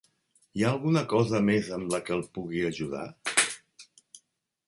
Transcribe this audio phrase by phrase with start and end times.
[0.59, 3.05] Hi ha alguna cosa més amb la que el pugui ajudar?